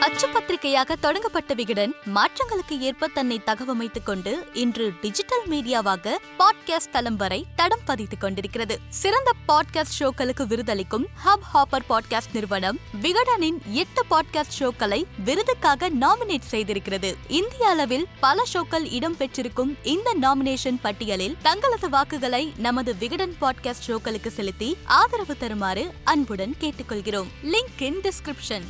அச்சு 0.00 0.28
பத்திரிகையாக 0.28 0.96
தொடங்கப்பட்ட 0.96 1.54
விகடன் 1.54 1.94
மாற்றங்களுக்கு 2.14 2.78
ஏற்ப 2.78 3.06
தன்னை 3.06 3.40
தகவமைத்துக் 3.46 4.02
கொண்டு 4.04 4.46
இன்று 4.52 4.92
டிஜிட்டல் 5.00 5.48
மீடியாவாக 5.48 6.14
பாட்காஸ்ட் 6.38 6.90
தளம் 6.92 7.16
வரை 7.16 7.46
தடம் 7.56 7.80
பதித்துக் 7.86 8.20
கொண்டிருக்கிறது. 8.20 8.78
சிறந்த 8.88 9.30
பாட்காஸ்ட் 9.48 9.96
ஷோக்களுக்கு 9.98 10.46
விருதளிக்கும் 10.46 11.06
ஹப் 11.26 11.46
ஹாப்பர் 11.54 11.86
பாட்காஸ்ட் 11.88 12.32
நிறுவனம் 12.32 12.78
விகடனின் 13.02 13.58
எட்டு 13.70 14.04
பாட்காஸ்ட் 14.10 14.56
ஷோக்களை 14.58 15.04
விருதுக்காக 15.24 15.90
நாமினேட் 15.90 16.48
செய்திருக்கிறது. 16.50 17.14
இந்திய 17.28 17.68
அளவில் 17.68 18.06
பல 18.20 18.42
ஷோக்கள் 18.52 18.92
இடம் 18.92 19.16
பெற்றிருக்கும் 19.16 19.76
இந்த 19.82 20.14
நாமினேஷன் 20.20 20.80
பட்டியலில் 20.82 21.36
தங்களது 21.42 21.88
வாக்குகளை 21.88 22.52
நமது 22.56 22.96
விகடன் 22.96 23.34
பாட்காஸ்ட் 23.40 23.86
ஷோக்களுக்கு 23.86 24.28
செலுத்தி 24.28 24.76
ஆதரவு 24.84 25.36
தருமாறு 25.36 25.90
அன்புடன் 26.04 26.54
கேட்டுக்கொள்கிறோம். 26.60 27.26
Link 27.42 27.82
in 27.82 28.00
description. 28.00 28.68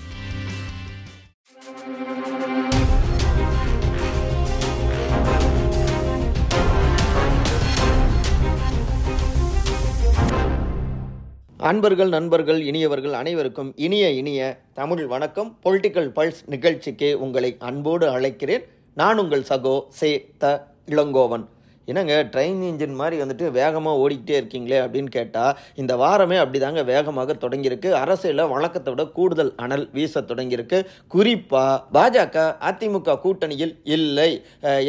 அன்பர்கள் 11.61 12.09
நண்பர்கள் 12.09 12.63
இனியவர்கள் 12.63 13.13
அனைவருக்கும் 13.13 13.73
இனிய 13.77 14.11
இனிய 14.11 14.61
தமிழ் 14.75 15.07
வணக்கம். 15.07 15.59
பொலிட்டிக்கல் 15.65 16.11
பல்ஸ் 16.17 16.41
நிகழ்ச்சிக்கு 16.47 17.21
உங்களை 17.21 17.57
அன்போடு 17.59 18.07
அழைக்கிறேன். 18.09 18.65
நான் 18.95 19.19
உங்கள் 19.19 19.45
சகோ 19.49 19.85
சே 19.89 20.31
த 20.39 20.67
இளங்கோவன். 20.87 21.45
என்னங்க 21.91 22.15
ட்ரெயின் 22.33 22.63
இன்ஜின் 22.71 22.97
மாதிரி 23.01 23.17
வந்துட்டு 23.23 23.47
வேகமாக 23.59 24.01
ஓடிக்கிட்டே 24.03 24.37
இருக்கீங்களே 24.41 24.79
அப்படின்னு 24.85 25.11
கேட்டால் 25.17 25.57
இந்த 25.83 25.93
வாரமே 26.03 26.39
அப்படி 26.43 26.59
தாங்க 26.65 26.83
வேகமாக 26.93 27.37
தொடங்கியிருக்கு. 27.45 27.91
அரசியலில் 28.03 28.53
வழக்கத்தை 28.55 28.93
விட 28.95 29.07
கூடுதல் 29.19 29.53
அனல் 29.65 29.87
வீச 29.97 30.23
தொடங்கியிருக்கு. 30.31 30.81
குறிப்பாக 31.15 31.77
பாஜக 31.97 32.37
அதிமுக 32.71 33.19
கூட்டணியில் 33.25 33.75
இல்லை. 33.97 34.31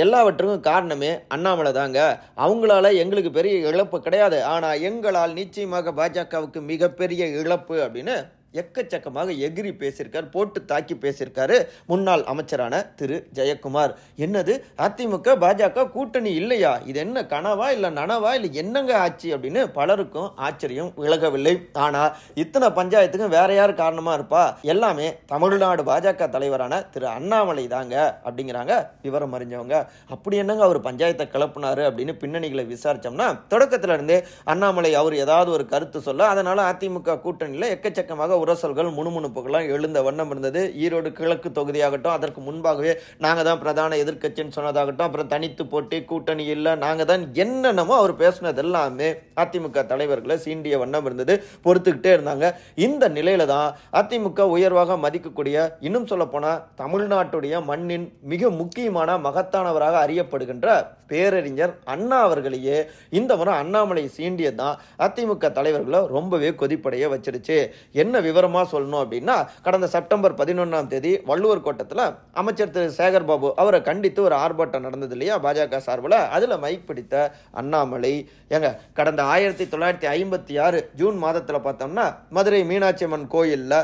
எல்லாவற்றுக்கும் 0.05 0.68
காரணமே 0.71 1.12
அண்ணாமலை 1.37 1.74
தாங்க. 1.79 1.99
அவங்களால 2.46 2.91
எங்களுக்கு 3.04 3.31
பெரிய 3.40 3.55
இழப்பு 3.71 3.99
கிடையாது. 4.07 4.40
ஆனால் 4.54 4.81
எங்களால் 4.90 5.37
நிச்சயமாக 5.40 5.93
பாஜகவுக்கு 6.02 6.62
மிகப்பெரிய 6.74 7.24
இழப்பு 7.41 7.77
அப்படின்னு 7.85 8.18
எக்கச்சக்கமாக 8.54 9.34
எகிரி 9.48 9.72
பேசியிருக்கார் 9.82 10.30
போட்டு 10.32 10.66
தாக்கி 10.66 10.96
பேசியிருக்காரு 10.96 11.58
முன்னாள் 11.86 12.24
அமைச்சரான 12.24 12.94
திரு. 12.96 13.18
ஜெயக்குமார். 13.34 13.92
என்னது? 14.18 14.54
அதிமுக 14.86 15.36
பாஜக 15.44 15.86
கூட்டணி 15.90 16.34
இல்லையா? 16.34 16.72
இது 16.86 17.00
என்ன 17.00 17.24
கனவா 17.34 17.68
இல்லை 17.72 17.90
நனவா? 17.90 18.34
இல்லை 18.34 18.50
என்னங்க 18.54 18.98
ஆச்சு 18.98 19.38
அப்படின்னு 19.38 19.64
பலருக்கும் 19.72 20.30
ஆச்சரியம் 20.36 20.92
விலகவில்லை. 21.04 21.54
ஆனால் 21.74 22.16
இத்தனை 22.34 22.70
பஞ்சாயத்துக்கும் 22.70 23.36
வேற 23.38 23.54
யார் 23.54 23.74
காரணமா 23.74 24.14
இருப்பா? 24.18 24.44
எல்லாமே 24.62 25.08
தமிழ்நாடு 25.26 25.84
பாஜக 25.84 26.30
தலைவரான 26.30 26.82
திரு. 26.96 27.08
அண்ணாமலை 27.08 27.68
தாங்க 27.68 27.96
அப்படிங்கிறாங்க 28.26 28.74
விவரம் 29.02 29.36
அறிஞ்சவங்க. 29.38 29.86
அப்படி 30.10 30.38
என்னங்க 30.38 30.64
அவர் 30.64 30.82
பஞ்சாயத்தை 30.90 31.27
கிளப்புனாரு 31.36 31.86
அப்படின்னு 31.90 32.16
பின்னணிகளை 32.24 32.66
விசாரிச்சோம்னா 32.74 33.30
தொடக்கத்துல 33.54 33.94
இருந்தே 33.94 34.20
அண்ணாமலை 34.44 34.94
அவர் 34.94 35.16
ஏதாவது 35.16 35.52
ஒரு 35.52 35.66
கருத்து 35.66 36.02
சொல்ல 36.02 36.27
அதனால 36.27 36.60
அதிமுக 36.74 37.20
கூட்டணியில் 37.26 37.72
எக்கச்சக்கமாக 37.76 38.38
உரசல்கள் 38.43 38.90
முணுமுணுப்புகள்லாம் 38.98 39.70
எழுந்த 39.76 39.99
வண்ணம் 40.07 40.32
இருந்தது. 40.34 40.62
ஈரோடு 40.84 41.12
கிழக்கு 41.20 41.49
தொகுதியாகட்டும் 41.57 42.15
அதற்கு 42.18 42.41
முன்பாகவே 42.48 42.93
நாங்கள் 43.26 43.48
தான் 43.49 43.62
பிரதான 43.63 43.98
எதிர்க்கட்சின்னு 44.04 44.55
சொன்னதாகட்டும் 44.57 45.07
அப்புறம் 45.07 45.31
தனித்து 45.34 45.65
போட்டி 45.73 45.99
கூட்டணி 46.12 46.46
இல்லை 46.55 46.73
நாங்கள் 46.85 47.09
தான் 47.12 47.23
என்னென்னமோ 47.46 47.96
அவர் 48.01 48.13
பேசினது 48.23 48.63
எல்லாமே 48.65 49.09
அதிமுக 49.43 49.85
தலைவர்களை 49.91 50.37
சீண்டிய 50.46 50.77
வண்ணம் 50.84 51.07
இருந்தது. 51.09 51.35
பொறுத்துக்கிட்டே 51.65 52.12
இருந்தாங்க. 52.18 52.46
இந்த 52.87 53.04
நிலையில 53.18 53.48
தான் 53.54 53.70
அதிமுக 54.01 54.48
உயர்வாக 54.55 54.98
மதிக்கக்கூடிய 55.05 55.57
இன்னும் 55.87 56.09
சொல்லப்போனால் 56.13 56.62
தமிழ்நாட்டுடைய 56.84 57.63
மண்ணின் 57.71 58.07
மிக 58.34 58.49
முக்கியமான 58.62 59.18
மகத்தானவராக 59.27 59.98
அறியப்படுகின்ற 60.05 60.68
பேரறிஞர் 61.12 61.74
அண்ணா 61.93 62.18
அவர்களையே 62.27 62.77
இந்த 63.20 63.32
முறை 63.40 63.54
அண்ணாமலை 63.63 64.03
சீண்டியது 64.18 64.58
தான் 64.62 64.80
அதிமுக 65.06 65.52
தலைவர்களை 65.58 66.02
ரொம்பவே 66.16 66.52
கொதிப்படைய 66.62 67.08
வச்சிருச்சு. 67.14 67.58
என்ன 68.03 68.22
விவரமாக 68.28 68.66
சொல்லணும் 68.74 69.02
அப்படின்னா 69.03 69.38
கடந்த 69.68 69.90
செப்டம்பர் 69.96 70.38
பதினொன்றாம் 70.42 70.92
தேதி 70.94 71.14
வள்ளுவர் 71.31 71.66
கோட்டத்தில் 71.68 72.06
அமைச்சர் 72.42 72.74
திரு 72.75 72.96
சேகர் 73.00 73.28
பாபு 73.31 73.52
அவரை 73.64 73.81
கண்டித்து 73.90 74.22
ஒரு 74.28 74.38
ஆர்ப்பாட்டம் 74.44 74.86
நடந்தது 74.88 75.16
இல்லையா 75.18 75.38
பாஜக 75.46 75.81
சார்பில். 75.88 76.18
அதில் 76.38 76.62
மைக் 76.66 76.88
பிடித்த 76.90 77.16
அண்ணாமலை 77.62 78.14
ஏங்க 78.56 78.72
கடந்த 79.00 79.22
ஆயிரத்தி 79.34 79.68
தொள்ளாயிரத்தி 79.74 80.09
ஐம்பத்தி 80.18 80.56
ஆறு 80.66 80.80
ஜூன் 81.02 81.18
மாதத்தில் 81.26 81.66
பார்த்தோம்னா 81.68 82.08
மதுரை 82.38 82.64
மீனாட்சி 82.72 83.06
அம்மன் 83.08 83.30
கோயிலில் 83.36 83.78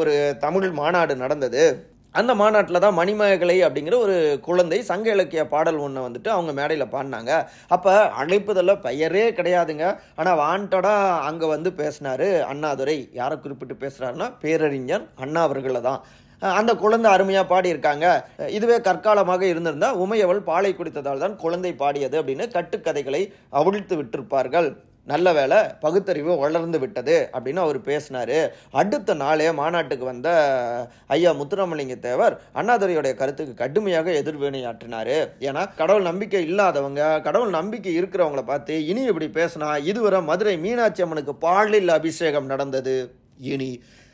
ஒரு 0.00 0.14
தமிழ் 0.44 0.70
மாநாடு 0.80 1.14
நடந்தது. 1.24 1.64
அந்த 2.14 2.32
மாநாட்டில் 2.40 2.82
தான் 2.84 2.96
மணிமேகலை 2.98 3.56
அப்படிங்கிற 3.64 3.96
ஒரு 4.04 4.14
குழந்தை 4.46 4.78
சங்க 4.90 5.08
இலக்கிய 5.16 5.42
பாடல் 5.52 5.80
ஒன்று 5.86 6.04
வந்துட்டு 6.06 6.30
அவங்க 6.34 6.52
மேடையில் 6.58 6.92
பாடினாங்க. 6.94 7.32
அப்போ 7.74 7.92
அழைப்புதல்ல 8.20 8.74
பெயரே 8.86 9.24
கிடையாதுங்க. 9.38 9.86
ஆனால் 10.20 10.40
வாண்டடாக 10.44 11.18
அங்கே 11.28 11.52
வந்து 11.54 11.72
பேசினார் 11.80 12.28
அண்ணாதுரை. 12.52 12.96
யாரை 13.20 13.36
குறிப்பிட்டு 13.44 13.76
பேசுகிறாருன்னா 13.84 14.28
பேரறிஞர் 14.44 15.04
அண்ணா 15.24 15.42
அவர்களை 15.48 15.82
தான். 15.88 16.00
அந்த 16.58 16.72
குழந்தை 16.82 17.08
அருமையாக 17.14 17.50
பாடியிருக்காங்க. 17.52 18.06
இதுவே 18.56 18.76
கற்காலமாக 18.88 19.42
இருந்திருந்தால் 19.52 20.00
உமையவள் 20.04 20.42
பாலை 20.50 20.72
குடித்ததால் 20.74 21.24
தான் 21.24 21.40
குழந்தை 21.44 21.72
பாடியது 21.80 22.16
அப்படின்னு 22.20 22.44
கட்டுக்கதைகளை 22.56 23.22
அவிழ்த்து 23.60 23.94
விட்டிருப்பார்கள். 24.00 24.68
நல்ல 25.12 25.32
வேலை 25.38 25.58
பகுத்தறிவு 25.84 26.32
வளர்ந்து 26.42 26.78
விட்டது 26.82 27.16
அப்படின்னு 27.36 27.60
அவர் 27.64 27.78
பேசினாரு. 27.90 28.38
அடுத்த 28.80 29.14
நாளே 29.22 29.48
மாநாட்டுக்கு 29.60 30.04
வந்த 30.12 30.28
ஐயா 31.16 31.30
முத்துராமலிங்க 31.40 31.96
தேவர் 32.06 32.36
அண்ணாதுரையுடைய 32.60 33.14
கருத்துக்கு 33.20 33.54
கடுமையாக 33.62 34.16
எதிர்வினையாற்றினார். 34.20 35.14
ஏன்னா 35.48 35.64
கடவுள் 35.80 36.08
நம்பிக்கை 36.10 36.42
இல்லாதவங்க 36.50 37.02
கடவுள் 37.28 37.56
நம்பிக்கை 37.58 37.94
இருக்கிறவங்கள 38.00 38.44
பார்த்து 38.52 38.74
இனி 38.90 39.04
இப்படி 39.12 39.30
பேசினா 39.40 39.70
இதுவரை 39.92 40.20
மதுரை 40.30 40.56
மீனாட்சி 40.66 41.04
அம்மனுக்கு 41.06 41.34
பாலில் 41.46 41.96
அபிஷேகம் 41.98 42.50
நடந்தது. 42.54 42.96
இனி 43.54 43.70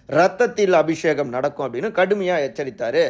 ரத்தத்தில் 0.09 0.75
அபிஷேகம் 0.81 1.31
நடக்கும் 1.35 1.65
அப்படின்னு 1.67 1.91
கடுமையாக 1.99 2.47
எச்சரித்தார் 2.47 3.01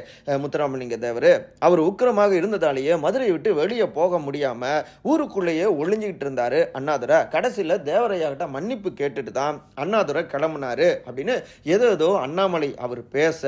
முத்துராமலிங்க 0.43 0.97
தேவர் 0.99 1.31
அவர் 1.67 1.81
உக்கிரமாக 1.89 2.33
இருந்ததாலேயே 2.41 2.95
மதுரை 3.05 3.29
விட்டு 3.31 3.51
வெளியே 3.61 3.87
போக 3.99 4.19
முடியாமல் 4.19 4.85
ஊருக்குள்ளேயே 5.11 5.67
ஒளிஞ்சிக்கிட்டு 5.81 6.25
இருந்தார். 6.27 6.59
அண்ணாதுரை 6.79 7.19
கடைசியில் 7.35 7.77
தேவரையாகிட்ட 7.91 8.47
மன்னிப்பு 8.57 8.91
கேட்டுட்டு 9.01 9.35
தான் 9.41 9.59
அண்ணாதுரை 9.85 10.23
கிளம்புனாரு 10.35 10.89
அப்படின்னு 11.07 11.37
ஏதோ 11.75 11.89
ஏதோ 11.97 12.11
அண்ணாமலை 12.27 12.71
அவர் 12.87 13.03
பேச 13.17 13.41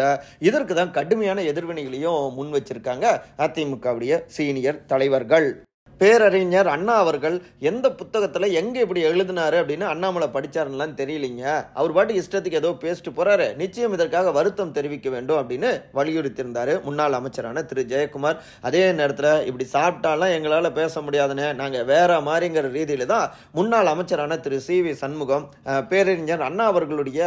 இதற்கு 0.49 0.75
தான் 0.75 0.95
கடுமையான 0.99 1.43
எதிர்வினைகளையும் 1.53 2.35
முன் 2.39 2.53
வச்சிருக்காங்க 2.57 3.07
அதிமுகவுடைய 3.47 4.23
சீனியர் 4.37 4.85
தலைவர்கள். 4.87 5.49
பேரறிஞர் 6.01 6.69
அண்ணா 6.73 6.95
அவர்கள் 7.03 7.37
எந்த 7.71 7.87
புத்தகத்தில் 7.91 8.55
எங்கே 8.61 8.81
இப்படி 8.85 9.03
எழுதினாரு 9.11 9.57
அப்படின்னு 9.61 9.87
அண்ணாமலை 9.93 10.27
படித்தாருலாம் 10.35 10.93
தெரியலிங்க. 10.99 11.45
அவர் 11.79 11.95
பாட்டு 11.97 12.19
இஷ்டத்துக்கு 12.21 12.61
ஏதோ 12.61 12.71
பேசிட்டு 12.83 13.11
போகிறாரு 13.19 13.47
நிச்சயம் 13.61 13.95
இதற்காக 13.97 14.33
வருத்தம் 14.39 14.75
தெரிவிக்க 14.79 15.09
வேண்டும் 15.15 15.39
அப்படின்னு 15.41 15.71
வலியுறுத்தியிருந்தார் 15.99 16.73
முன்னாள் 16.89 17.17
அமைச்சரான 17.21 17.63
திரு. 17.71 17.85
ஜெயக்குமார். 17.93 18.37
அதே 18.69 18.83
நேரத்தில் 19.01 19.31
இப்படி 19.49 19.67
சாப்பிட்டாலாம் 19.77 20.35
எங்களால் 20.37 20.71
பேச 20.81 21.01
முடியாதுன்னு 21.01 21.49
நாங்கள் 21.63 21.89
வேற 21.93 22.21
மாதிரிங்கிற 22.29 22.75
ரீதியில 22.79 23.09
தான் 23.15 23.27
முன்னாள் 23.59 23.93
அமைச்சரான 23.95 24.41
திரு. 24.47 24.61
சி. 24.69 24.79
வி. 24.85 24.95
சண்முகம் 25.03 25.47
பேரறிஞர் 25.93 26.47
அண்ணா 26.51 26.67
அவர்களுடைய 26.75 27.23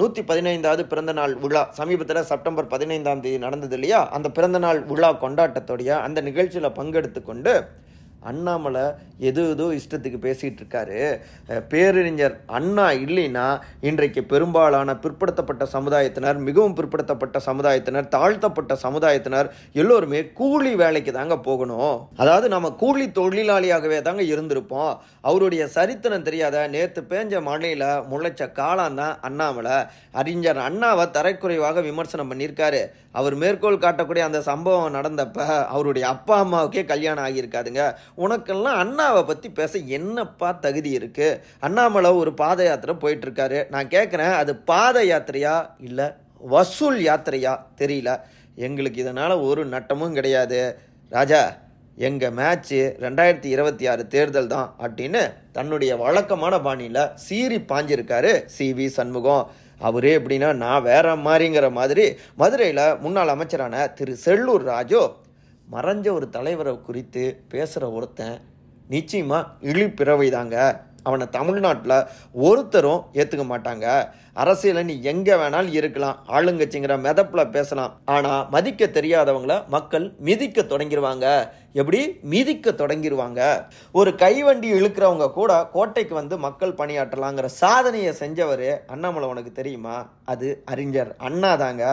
நூற்றி 0.00 0.24
பதினைந்தாவது 0.24 0.84
பிறந்தநாள் 0.86 1.36
விழா 1.44 1.64
சமீபத்தில் 1.80 2.28
செப்டம்பர் 2.32 2.72
பதினைந்தாம் 2.74 3.22
தேதி 3.26 3.38
நடந்தது 3.48 3.76
இல்லையா? 3.80 4.02
அந்த 4.16 4.28
பிறந்தநாள் 4.38 4.80
விழா 4.92 5.12
கொண்டாட்டத்துடைய 5.24 5.90
அந்த 6.06 6.20
நிகழ்ச்சியில் 6.30 6.76
பங்கெடுத்து 6.80 7.22
கொண்டு 7.22 7.54
அண்ணாமலை 8.30 8.84
எது 9.28 9.42
ஏதோ 9.50 9.66
இஷ்டத்துக்கு 9.78 10.18
பேசிகிட்டு 10.26 10.60
இருக்காரு 10.62 11.00
பேரறிஞர் 11.72 12.36
அண்ணா 12.58 12.86
இல்லைன்னா 13.04 13.46
இன்றைக்கு 13.80 14.22
பெரும்பாலான 14.24 14.94
பிற்படுத்தப்பட்ட 15.04 15.66
சமுதாயத்தினர் 15.74 16.38
மிகவும் 16.48 16.76
பிற்படுத்தப்பட்ட 16.78 17.40
சமுதாயத்தினர் 17.48 18.08
தாழ்த்தப்பட்ட 18.16 18.76
சமுதாயத்தினர் 18.84 19.50
எல்லோருமே 19.72 20.20
கூலி 20.40 20.74
வேலைக்கு 20.74 21.12
தாங்க 21.12 21.38
போகணும். 21.48 22.08
அதாவது 22.16 22.48
நம்ம 22.48 22.70
கூலி 22.82 23.06
தொழிலாளியாகவே 23.20 24.00
தாங்க 24.02 24.22
இருந்திருப்போம். 24.22 24.92
அவருடைய 25.20 25.62
சரித்திரம் 25.76 26.26
தெரியாத 26.28 26.66
நேற்று 26.68 27.02
பேஞ்ச 27.10 27.42
மழையில் 27.42 27.86
முளைச்ச 28.10 28.52
காலம் 28.52 28.98
தான் 29.00 29.18
அண்ணாமலை. 29.20 29.76
அறிஞர் 30.12 30.60
அண்ணாவை 30.68 31.06
தரைக்குறைவாக 31.16 31.82
விமர்சனம் 31.82 32.32
பண்ணியிருக்காரு. 32.32 32.82
அவர் 33.12 33.34
மேற்கோள் 33.34 33.82
காட்டக்கூடிய 33.84 34.24
அந்த 34.28 34.40
சம்பவம் 34.48 34.94
நடந்தப்ப 34.94 35.38
அவருடைய 35.74 36.04
அப்பா 36.08 36.36
அம்மாவுக்கே 36.44 36.84
கல்யாணம் 36.84 37.24
ஆகியிருக்காதுங்க. 37.26 37.84
உனக்கெல்லாம் 38.24 38.80
அண்ணாவை 38.82 39.22
பற்றி 39.26 39.48
பேச 39.58 39.72
என்னப்பா 39.98 40.48
தகுதி 40.64 40.90
இருக்குது 40.98 41.38
அண்ணாமலை 41.66 42.10
ஒரு 42.22 42.32
பாத 42.42 42.60
யாத்திரை 42.64 42.94
போயிட்டுருக்காரு. 43.02 43.58
நான் 43.74 43.92
கேட்குறேன் 43.94 44.34
அது 44.40 44.52
பாத 44.70 45.04
யாத்திரையா? 45.04 45.56
இல்லை 45.88 46.06
வசூல் 46.52 47.00
யாத்திரையா? 47.08 47.54
தெரியல. 47.80 48.10
எங்களுக்கு 48.66 49.00
இதனால் 49.04 49.42
ஒரு 49.48 49.64
நட்டமும் 49.74 50.16
கிடையாது. 50.18 50.60
ராஜா 51.12 51.42
எங்கள் 52.08 52.36
மேட்ச்சு 52.38 52.78
ரெண்டாயிரத்தி 53.04 53.48
இருபத்தி 53.54 53.84
ஆறு 53.92 54.02
தேர்தல் 54.06 54.52
தான் 54.52 54.68
அப்படின்னு 54.84 55.22
தன்னுடைய 55.52 55.92
வழக்கமான 55.96 56.54
பாணியில் 56.66 57.02
சீறி 57.24 57.58
பாஞ்சிருக்காரு 57.72 58.32
சி 58.56 58.68
வி 58.78 58.86
சண்முகம். 58.98 59.44
அவரே 59.88 60.12
எப்படின்னா 60.18 60.48
நான் 60.62 60.86
வேற 60.90 61.14
மாதிரிங்கிற 61.26 61.66
மாதிரி 61.78 62.04
மதுரையில் 62.40 62.82
முன்னாள் 63.04 63.32
அமைச்சரான 63.34 63.84
திரு 63.98 64.14
செல்லூர் 64.24 64.64
ராஜு 64.72 65.00
மறைஞ்ச 65.74 66.06
ஒரு 66.18 66.26
தலைவரை 66.36 66.72
குறித்து 66.86 67.24
பேசுகிற 67.52 67.84
ஒருத்தன் 67.96 68.38
நிச்சயமாக 68.94 69.50
இழிப்பிறவை 69.70 70.28
தாங்க 70.36 70.56
அவனை 71.08 71.26
தமிழ்நாட்டில் 71.36 71.94
ஒருத்தரும் 72.46 73.04
ஏற்றுக்க 73.20 73.44
மாட்டாங்க. 73.50 73.86
அரசியலை 74.42 74.82
நீ 74.88 74.94
எங்கே 75.12 75.34
வேணாலும் 75.40 75.76
இருக்கலாம் 75.78 76.18
ஆளுங்கட்சிங்கிற 76.36 76.94
மெதப்பில் 77.06 77.52
பேசலாம். 77.54 77.92
ஆனால் 78.14 78.42
மதிக்க 78.54 78.88
தெரியாதவங்கள 78.98 79.54
மக்கள் 79.76 80.06
மிதிக்க 80.28 80.66
தொடங்கிடுவாங்க 80.72 81.26
எப்படி? 81.80 82.00
மிதிக்க 82.34 82.74
தொடங்கிடுவாங்க 82.82 83.40
ஒரு 84.00 84.12
கைவண்டி 84.24 84.68
இழுக்கிறவங்க 84.80 85.32
கூட 85.38 85.52
கோட்டைக்கு 85.76 86.14
வந்து 86.20 86.36
மக்கள் 86.46 86.78
பணியாற்றலாங்கிற 86.82 87.48
சாதனையை 87.62 88.14
செஞ்சவர் 88.22 88.68
அண்ணாமலை 88.94 89.28
உனக்கு 89.34 89.52
தெரியுமா? 89.62 89.96
அது 90.32 90.48
அறிஞர் 90.74 91.12
அண்ணா 91.28 91.52
தாங்க 91.64 91.84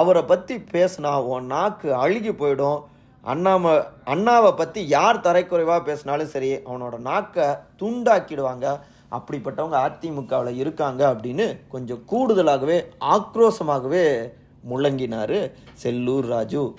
அவரை 0.00 0.24
பற்றி 0.32 0.56
பேசினா 0.76 1.14
உன் 1.34 1.52
நாக்கு 1.56 1.90
அழுகி 2.04 2.34
போயிடும். 2.42 2.80
அண்ணாம 3.22 3.72
அண்ணாவை 4.04 4.56
பற்றி 4.56 4.88
யார் 4.88 5.24
தரைக்குறைவாக 5.26 5.82
பேசினாலும் 5.84 6.32
சரி 6.34 6.54
அவனோட 6.54 6.98
நாக்கை 6.98 7.44
துண்டாக்கிடுவாங்க. 7.80 8.66
அப்படிப்பட்டவங்க 9.16 9.76
அதிமுகவில் 9.86 10.60
இருக்காங்க 10.62 11.02
அப்படின்னு 11.12 11.46
கொஞ்சம் 11.68 12.02
கூடுதலாகவே 12.12 12.78
ஆக்ரோஷமாகவே 13.14 14.04
முழங்கினார் 14.70 15.52
செல்லூர் 15.82 16.26
ராஜு. 16.26 16.74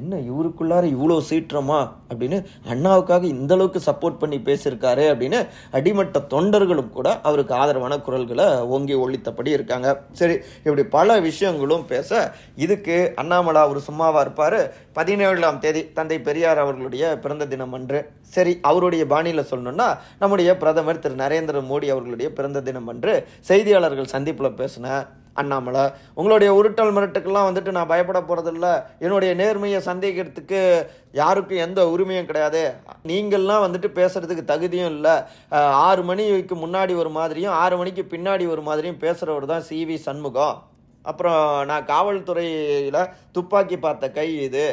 என்ன 0.00 0.16
இவருக்குள்ளார 0.30 0.84
இவ்வளோ 0.94 1.16
சீற்றமா? 1.28 1.78
அப்படின்னு 2.08 2.38
அண்ணாவுக்காக 2.72 3.24
இந்த 3.34 3.52
அளவுக்கு 3.54 3.80
சப்போர்ட் 3.86 4.18
பண்ணி 4.22 4.38
பேசியிருக்காரு 4.48 5.04
அப்படின்னு 5.12 5.38
அடிமட்ட 5.78 6.20
தொண்டர்களும் 6.34 6.90
கூட 6.96 7.08
அவருக்கு 7.28 7.54
ஆதரவான 7.54 7.98
குரல்களை 8.06 8.46
ஓங்கி 8.74 8.94
ஒழித்தபடி 9.04 9.50
இருக்காங்க. 9.58 9.88
சரி 10.12 10.36
இப்படி 10.66 10.84
பல 10.96 11.18
விஷயங்களும் 11.28 11.86
பேச 11.92 12.10
இதுக்கு 12.66 12.96
அண்ணாமலா 13.22 13.62
அவர் 13.68 13.86
சும்மாவா 13.88 14.20
இருப்பார். 14.20 14.58
பதினேழாம் 14.92 15.60
தேதி 15.64 15.84
தந்தை 15.98 16.18
பெரியார் 16.28 16.62
அவர்களுடைய 16.64 17.04
பிறந்த 17.24 17.46
தினம் 17.52 17.76
அன்று. 17.78 18.00
சரி 18.36 18.54
அவருடைய 18.70 19.04
பாணியில் 19.14 19.48
சொல்லணும்னா 19.50 19.88
நம்முடைய 20.18 20.50
பிரதமர் 20.62 21.04
திரு 21.04 21.22
நரேந்திர 21.24 21.62
மோடி 21.70 21.88
அவர்களுடைய 21.94 22.30
பிறந்த 22.40 22.64
தினம் 22.70 22.90
அன்று 22.94 23.14
செய்தியாளர்கள் 23.48 24.14
சந்திப்பில் 24.16 24.58
பேசின 24.60 24.98
அண்ணாமலை 25.42 25.84
உங்களுடைய 26.18 26.50
உருட்டல் 26.58 26.92
மிரட்டுக்கெல்லாம் 26.96 27.48
வந்துட்டு 27.48 27.74
நான் 27.76 27.90
பயப்பட 27.92 28.20
போகிறதில்ல 28.28 28.68
என்னுடைய 29.04 29.32
நேர்மையை 29.42 29.80
சந்தேகிக்கிறதுக்கு 29.88 30.60
யாருக்கும் 31.20 31.64
எந்த 31.66 31.80
உரிமையும் 31.94 32.30
கிடையாது. 32.30 32.62
நீங்கள்லாம் 33.10 33.64
வந்துட்டு 33.66 33.90
பேசுகிறதுக்கு 33.98 34.50
தகுதியும் 34.52 34.92
இல்லை. 34.96 35.14
ஆறு 35.88 36.02
மணிக்கு 36.10 36.56
முன்னாடி 36.64 36.94
ஒரு 37.02 37.12
மாதிரியும் 37.18 37.56
ஆறு 37.64 37.76
மணிக்கு 37.82 38.04
பின்னாடி 38.14 38.46
ஒரு 38.54 38.64
மாதிரியும் 38.70 39.02
பேசுகிறவர் 39.04 39.52
தான் 39.52 39.66
சி 39.68 39.78
வி 39.90 39.98
சண்முகம். 40.08 40.58
அப்புறம் 41.10 41.40
நான் 41.70 41.88
காவல்துறையில் 41.92 43.00
துப்பாக்கி 43.36 43.76
பார்த்த 43.86 44.14
கை 44.18 44.28
இது 44.48 44.66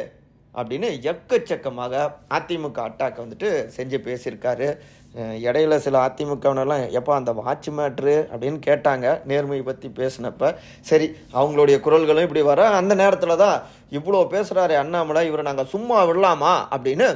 அப்படின்னு 0.54 0.88
எக்கச்சக்கமாக 1.10 1.94
அதிமுக 2.36 2.80
அட்டாக் 2.88 3.22
வந்துட்டு 3.22 3.48
செஞ்சு 3.76 3.98
பேசியிருக்காரு. 4.08 4.68
இடையில 5.16 5.76
சில 5.76 5.98
அதிமுகவினரெல்லாம் 6.06 6.90
எப்போ 6.90 7.14
அந்த 7.14 7.32
வாட்ச் 7.32 7.70
மேட்ரு? 7.70 8.16
அப்படின்னு 8.32 8.58
கேட்டாங்க 8.66 9.06
நேர்மையை 9.28 9.62
பற்றி 9.62 9.88
பேசினப்ப. 9.88 10.54
சரி 10.80 11.16
அவங்களுடைய 11.32 11.76
குரல்களும் 11.80 12.22
இப்படி 12.22 12.42
வர 12.42 12.68
அந்த 12.68 12.94
நேரத்தில் 12.94 13.36
தான் 13.36 13.62
இவ்வளோ 13.92 14.22
பேசுகிறாரு 14.30 14.76
அண்ணாமலை 14.76 15.26
இவரை 15.26 15.44
நாங்கள் 15.44 15.66
சும்மா 15.66 16.04
விடலாமா? 16.04 16.68
அப்படின்னு 16.70 17.08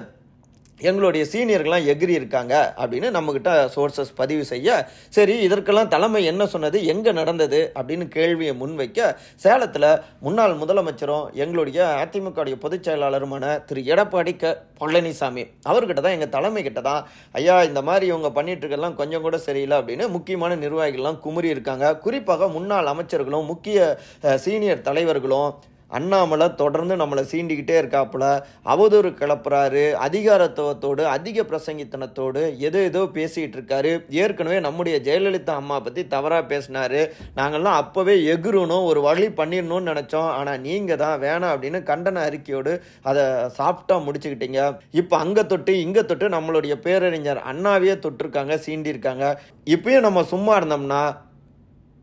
எங்களுடைய 0.80 1.24
சீனியர்கள்லாம் 1.32 1.86
எகிரி 1.86 2.14
இருக்காங்க 2.14 2.74
அப்படின்னு 2.76 3.08
நம்மக்கிட்ட 3.10 3.52
சோர்சஸ் 3.66 4.12
பதிவு 4.14 4.44
செய்ய 4.44 4.68
சரி 5.08 5.34
இதற்கெல்லாம் 5.38 5.88
தலைமை 5.88 6.24
என்ன 6.24 6.46
சொன்னது 6.46 6.84
எங்கே 6.86 7.12
நடந்தது 7.12 7.72
அப்படின்னு 7.74 8.08
கேள்வியை 8.08 8.54
முன்வைக்க 8.56 9.16
சேலத்தில் 9.36 9.88
முன்னாள் 10.20 10.54
முதலமைச்சரும் 10.54 11.26
எங்களுடைய 11.34 11.78
அதிமுகவுடைய 12.04 12.54
பொதுச் 12.54 12.86
செயலாளருமான 12.88 13.64
திரு 13.66 13.82
எடப்பாடி 13.84 14.36
க 14.36 14.54
பழனிசாமி 14.80 15.44
அவர்கிட்ட 15.64 16.00
தான் 16.00 16.12
எங்கள் 16.12 16.28
தலைமை 16.28 16.62
கிட்ட 16.62 16.80
தான் 16.80 17.02
ஐயா 17.32 17.62
இந்த 17.62 17.82
மாதிரி 17.82 18.06
இவங்க 18.06 18.28
பண்ணிகிட்ருக்கெல்லாம் 18.28 18.94
கொஞ்சம் 18.94 19.22
கூட 19.22 19.38
சரியில்லை 19.38 19.78
அப்படின்னு 19.78 20.08
முக்கியமான 20.08 20.56
நிர்வாகிகள்லாம் 20.56 21.20
குமுறி 21.20 21.48
இருக்காங்க. 21.48 21.94
குறிப்பாக 21.94 22.48
முன்னாள் 22.48 22.86
அமைச்சர்களும் 22.86 23.46
முக்கிய 23.46 23.98
சீனியர் 24.36 24.82
தலைவர்களும் 24.82 25.50
அண்ணாமலை 25.96 26.46
தொடர்ந்து 26.62 26.94
நம்மளை 27.00 27.22
சீண்டிக்கிட்டே 27.32 27.76
இருக்காப்புல. 27.80 28.24
அவதூறு 28.72 29.10
கிளப்புறாரு. 29.20 29.84
அதிகாரத்துவத்தோடு 30.06 31.02
அதிக 31.16 31.44
பிரசங்கித்தனத்தோடு 31.50 32.42
எதோ 32.68 32.80
ஏதோ 32.90 33.02
பேசிகிட்டு 33.16 33.56
இருக்காரு 33.58 33.92
ஏற்கனவே 34.22 34.58
நம்முடைய 34.66 34.96
ஜெயலலிதா 35.08 35.54
அம்மா 35.62 35.78
பற்றி 35.86 36.04
தவறாக 36.14 36.44
பேசினாரு. 36.52 37.00
நாங்கள்லாம் 37.38 37.80
அப்போவே 37.82 38.16
எகுறணும் 38.34 38.88
ஒரு 38.90 39.02
வழி 39.08 39.28
பண்ணிடணும்னு 39.40 39.90
நினச்சோம். 39.92 40.30
ஆனால் 40.38 40.62
நீங்கள் 40.66 41.00
தான் 41.04 41.16
வேணாம் 41.26 41.54
அப்படின்னு 41.54 41.80
கண்டன 41.90 42.24
அறிக்கையோடு 42.28 42.74
அதை 43.10 43.24
சாப்பிட்டா 43.60 43.96
முடிச்சுக்கிட்டீங்க. 44.06 44.60
இப்போ 45.02 45.16
அங்கே 45.24 45.44
தொட்டு 45.52 45.72
இங்கே 45.84 46.04
தொட்டு 46.10 46.28
நம்மளுடைய 46.36 46.76
பேரறிஞர் 46.86 47.40
அண்ணாவையே 47.52 47.96
தொட்டிருக்காங்க 48.04 48.56
சீண்டியிருக்காங்க. 48.66 49.24
இப்பயும் 49.76 50.06
நம்ம 50.08 50.20
சும்மா 50.34 50.52
இருந்தோம்னா 50.58 51.00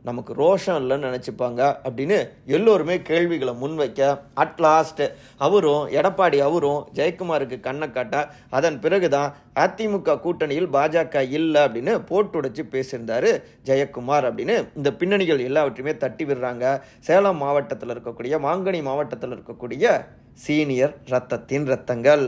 நமக்கு 0.06 0.34
ரோஷம் 0.34 0.78
இல்லைன்னு 0.82 1.08
நினச்சிப்பாங்க 1.10 1.62
அப்படின்னு 1.84 2.18
எல்லோருமே 2.46 3.02
கேள்விகளை 3.02 3.54
முன்வைக்க 3.62 4.20
அட் 4.34 4.60
லாஸ்ட் 4.60 5.02
அவரும் 5.38 5.88
எடப்பாடி 5.90 6.38
அவரும் 6.38 6.88
ஜெயக்குமாருக்கு 6.94 7.60
கண்ணை 7.60 7.92
காட்ட 7.92 8.30
அதன் 8.50 8.80
பிறகுதான் 8.80 9.36
அதிமுக 9.56 10.20
கூட்டணியில் 10.26 10.70
பாஜக 10.78 11.30
இல்லை 11.32 11.62
அப்படின்னு 11.62 11.94
போட்டுடைச்சு 12.10 12.64
பேசியிருந்தாரு 12.72 13.32
ஜெயக்குமார் 13.66 14.28
அப்படின்னு. 14.30 14.56
இந்த 14.76 14.94
பின்னணிகள் 14.94 15.40
எல்லாவற்றையுமே 15.40 15.98
தட்டி 15.98 16.26
விடுறாங்க. 16.26 16.82
சேலம் 17.00 17.38
மாவட்டத்தில் 17.38 17.90
இருக்கக்கூடிய 17.90 18.40
மாங்கனி 18.48 18.82
மாவட்டத்தில் 18.82 19.36
இருக்கக்கூடிய 19.36 20.06
சீனியர் 20.34 20.96
ரத்தத்தின் 21.06 21.70
ரத்தங்கள். 21.74 22.26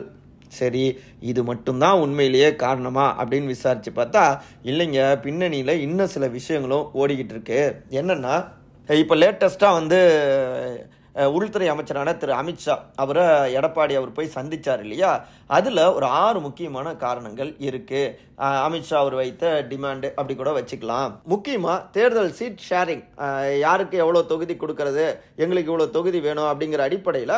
சரி 0.48 1.00
இது 1.20 1.44
மட்டும்தான் 1.44 2.00
உண்மையிலேயே 2.00 2.56
காரணமா? 2.56 3.24
அப்படின்னு 3.24 3.46
விசாரித்து 3.46 3.92
பார்த்தா 3.96 4.40
இல்லைங்க 4.64 5.22
பின்னணியில் 5.22 5.80
இன்னும் 5.80 6.08
சில 6.08 6.28
விஷயங்களும் 6.28 6.90
ஓடிக்கிட்டு 6.94 7.30
இருக்கு. 7.30 7.82
என்னென்னா 7.92 8.56
இப்போ 8.92 9.16
லேட்டஸ்ட்டாக 9.16 9.74
வந்து 9.74 10.00
உள்துறை 11.36 11.68
அமைச்சரான 11.74 12.10
திரு 12.22 12.34
அமித்ஷா 12.40 12.76
அவரை 13.04 13.26
எடப்பாடி 13.58 13.94
அவர் 14.00 14.16
போய் 14.18 14.36
சந்திச்சார் 14.36 14.82
இல்லையா? 14.86 15.12
அதில் 15.58 15.82
ஒரு 15.98 16.08
ஆறு 16.24 16.40
முக்கியமான 16.46 16.88
காரணங்கள் 17.04 17.52
இருக்கு. 17.68 18.02
அமித்ஷா 18.66 18.98
அவர் 19.04 19.16
வைத்த 19.20 19.46
டிமாண்டு 19.70 20.08
அப்படி 20.18 20.34
கூட 20.42 20.52
வச்சுக்கலாம். 20.58 21.12
முக்கியமாக 21.34 21.86
தேர்தல் 21.96 22.36
சீட் 22.40 22.66
ஷேரிங் 22.70 23.04
யாருக்கு 23.66 23.98
எவ்வளோ 24.04 24.24
தொகுதி 24.34 24.56
கொடுக்கறது 24.64 25.06
எங்களுக்கு 25.44 25.72
இவ்வளோ 25.72 25.88
தொகுதி 25.98 26.22
வேணும் 26.28 26.50
அப்படிங்கிற 26.52 26.84
அடிப்படையில் 26.88 27.38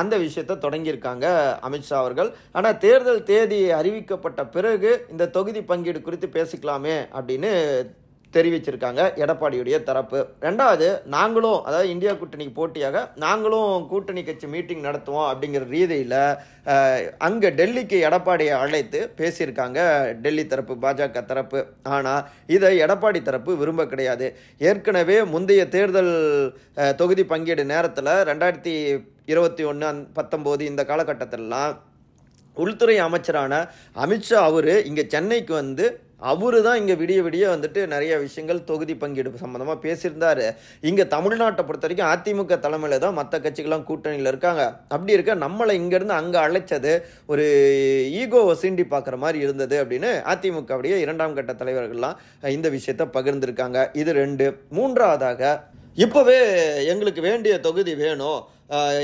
அந்த 0.00 0.14
விஷயத்தை 0.26 0.56
தொடங்கியிருக்காங்க 0.66 1.26
அமித்ஷா 1.68 1.96
அவர்கள். 2.02 2.30
ஆனால் 2.58 2.80
தேர்தல் 2.86 3.26
தேதி 3.32 3.62
அறிவிக்கப்பட்ட 3.80 4.42
பிறகு 4.56 4.92
இந்த 5.14 5.30
தொகுதி 5.38 5.62
பங்கீடு 5.72 6.00
குறித்து 6.08 6.30
பேசிக்கலாமே 6.38 6.96
அப்படின்னு 7.18 7.52
தெரிவிச்சிருக்காங்க. 8.34 9.02
எடப்பாடியுடைய 9.22 9.76
தரப்பு. 9.88 10.20
ரெண்டாவது 10.46 10.88
நாங்களும் 11.14 11.60
அதாவது 11.68 11.88
இந்தியா 11.94 12.12
கூட்டணிக்கு 12.20 12.54
போட்டியாக 12.58 13.02
நாங்களும் 13.24 13.86
கூட்டணி 13.92 14.22
கட்சி 14.28 14.48
மீட்டிங் 14.54 14.86
நடத்துவோம் 14.88 15.28
அப்படிங்கிற 15.32 15.66
ரீதியில் 15.74 16.16
அங்கே 17.28 17.50
டெல்லிக்கு 17.60 17.98
எடப்பாடியை 18.08 18.54
அழைத்து 18.64 19.00
பேசியிருக்காங்க. 19.20 19.78
டெல்லி 20.24 20.44
தரப்பு 20.52 20.76
பாஜக 20.84 21.24
தரப்பு. 21.30 21.62
ஆனால் 21.96 22.26
இதை 22.56 22.72
எடப்பாடி 22.86 23.22
தரப்பு 23.28 23.54
விரும்ப 23.62 23.86
கிடையாது. 23.92 24.28
ஏற்கனவே 24.70 25.18
முந்தைய 25.34 25.62
தேர்தல் 25.76 26.14
தொகுதி 27.00 27.26
பங்கீடு 27.32 27.64
நேரத்தில் 27.74 28.12
ரெண்டாயிரத்தி 28.30 28.74
இருபத்தி 29.32 29.62
ஒன்று 29.70 29.84
அந் 29.88 30.04
பத்தொம்போது 30.18 30.62
இந்த 30.70 30.82
காலகட்டத்திலலாம் 30.92 31.74
உள்துறை 32.62 32.96
அமைச்சரான 33.04 33.52
அமித்ஷா 34.04 34.38
அவர் 34.48 34.72
இங்கே 34.88 35.04
சென்னைக்கு 35.12 35.52
வந்து 35.58 35.84
அவரு 36.30 36.58
தான் 36.66 36.78
இங்கே 36.80 36.94
விடிய 37.00 37.20
விடிய 37.26 37.44
வந்துட்டு 37.52 37.80
நிறைய 37.92 38.12
விஷயங்கள் 38.24 38.60
தொகுதி 38.70 38.94
பங்கீடு 39.02 39.42
சம்மந்தமாக 39.42 39.78
பேசியிருந்தாரு. 39.86 40.46
இங்கே 40.90 41.04
தமிழ்நாட்டை 41.14 41.64
பொறுத்த 41.68 41.86
வரைக்கும் 41.86 42.10
அதிமுக 42.12 42.58
தலைமையில் 42.66 43.02
தான் 43.04 43.18
மற்ற 43.20 43.40
கட்சிகள்லாம் 43.44 43.86
கூட்டணியில் 43.90 44.30
இருக்காங்க. 44.32 44.64
அப்படி 44.94 45.16
இருக்க 45.16 45.34
நம்மளை 45.44 45.74
இங்கேருந்து 45.80 46.16
அங்கே 46.20 46.40
அழைச்சது 46.46 46.94
ஒரு 47.32 47.46
ஈகோவை 48.22 48.54
சீண்டி 48.62 48.86
பார்க்குற 48.94 49.18
மாதிரி 49.24 49.40
இருந்தது 49.46 49.78
அப்படின்னு 49.82 50.12
அதிமுகவுடைய 50.34 50.96
இரண்டாம் 51.04 51.36
கட்ட 51.38 51.54
தலைவர்கள்லாம் 51.62 52.18
இந்த 52.56 52.70
விஷயத்தை 52.76 53.06
பகிர்ந்திருக்காங்க. 53.18 53.78
இது 54.02 54.12
ரெண்டு. 54.22 54.48
மூன்றாவதாக 54.78 55.52
இப்போவே 56.04 56.36
எங்களுக்கு 56.92 57.22
வேண்டிய 57.30 57.54
தொகுதி 57.64 57.94
வேணும். 58.02 58.40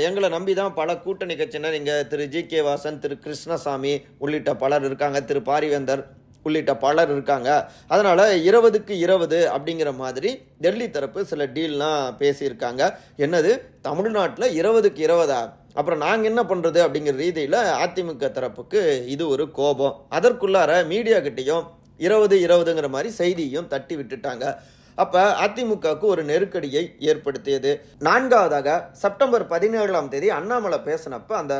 எங்களை 0.07 0.27
நம்பி 0.35 0.53
தான் 0.59 0.77
பல 0.77 0.89
கூட்டணி 1.03 1.33
கட்சியினர் 1.39 1.75
இங்கே 1.79 1.95
திரு 2.11 2.25
ஜி 2.33 2.41
கே 2.51 2.59
வாசன் 2.67 2.97
திரு 3.03 3.15
கிருஷ்ணசாமி 3.25 3.91
உள்ளிட்ட 4.23 4.53
பலர் 4.63 4.87
இருக்காங்க. 4.87 5.19
திரு 5.29 5.41
பாரிவேந்தர் 5.49 6.01
உள்ளிட்ட 6.43 6.75
பலர் 6.77 7.11
இருக்காங்க. 7.11 7.49
அதனால் 7.87 8.41
இருபதுக்கு 8.41 8.89
இருபது 8.89 9.49
அப்படிங்கிற 9.57 9.95
மாதிரி 9.95 10.41
டெல்லி 10.59 10.89
தரப்பு 10.89 11.25
சில 11.25 11.45
டீல்லாம் 11.45 12.03
பேசியிருக்காங்க. 12.19 12.91
என்னது? 13.17 13.59
தமிழ்நாட்டில் 13.81 14.55
இருபதுக்கு 14.61 15.01
இருபதா? 15.07 15.41
அப்புறம் 15.73 15.99
நாங்கள் 15.99 16.29
என்ன 16.29 16.43
பண்ணுறது 16.43 16.79
அப்படிங்கிற 16.85 17.15
ரீதியில் 17.15 17.59
அதிமுக 17.83 18.29
தரப்புக்கு 18.29 19.07
இது 19.07 19.27
ஒரு 19.27 19.51
கோபம். 19.51 19.97
அதற்குள்ளார 20.11 20.87
மீடியா 20.87 21.17
கிட்டேயும் 21.17 21.67
இருபது 21.97 22.35
இருபதுங்கிற 22.47 22.89
மாதிரி 22.89 23.09
செய்தியும் 23.13 23.67
தட்டி 23.67 23.95
விட்டுட்டாங்க. 23.95 24.55
அப்ப 25.03 25.23
அதிமுகவுக்கு 25.45 26.07
ஒரு 26.13 26.23
நெருக்கடியை 26.31 26.83
ஏற்படுத்தியது. 27.11 27.71
நான்காவதாக 28.07 28.79
செப்டம்பர் 29.03 29.45
பதினேழாம் 29.53 30.11
தேதி 30.15 30.29
அண்ணாமலை 30.39 30.79
பேசினப்ப 30.89 31.33
அந்த 31.43 31.55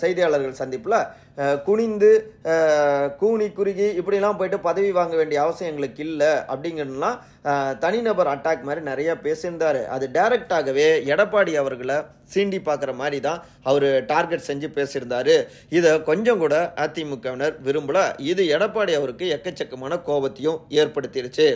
செய்தியாளர்கள் 0.00 0.60
சந்திப்பில் 0.60 0.96
குனிந்து 1.66 2.10
கூனி 3.20 3.46
குறுகி 3.58 3.86
இப்படிலாம் 4.00 4.38
போயிட்டு 4.38 4.58
பதவி 4.66 4.90
வாங்க 4.96 5.14
வேண்டிய 5.20 5.38
அவசியம் 5.44 5.70
எங்களுக்கு 5.72 6.02
இல்லை 6.06 6.30
அப்படிங்கிறதுலாம் 6.52 7.18
தனிநபர் 7.84 8.30
அட்டாக் 8.32 8.66
மாதிரி 8.68 8.82
நிறைய 8.90 9.10
பேசியிருந்தாரு. 9.24 9.82
அது 9.94 10.06
டைரக்டாகவே 10.16 10.88
எடப்பாடி 11.12 11.52
அவர்களை 11.62 11.98
சீண்டி 12.32 12.58
பார்க்குற 12.66 12.92
மாதிரி 13.00 13.18
தான் 13.26 13.42
அவர் 13.70 13.88
டார்கெட் 14.10 14.46
செஞ்சு 14.48 14.68
பேசியிருந்தார். 14.78 15.34
இதை 15.78 15.92
கொஞ்சம் 16.10 16.42
கூட 16.42 16.56
அதிமுகவினர் 16.84 17.54
விரும்பல. 17.68 18.00
இது 18.32 18.44
எடப்பாடி 18.56 18.94
அவருக்கு 18.98 19.26
எக்கச்சக்கமான 19.36 20.00
கோபத்தையும் 20.08 20.60
ஏற்படுத்திருச்சு. 20.80 21.48